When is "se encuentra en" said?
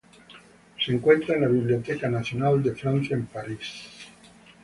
0.83-1.41